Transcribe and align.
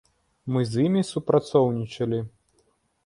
Мы 0.53 0.63
з 0.69 0.85
імі 0.87 1.03
супрацоўнічалі. 1.11 2.19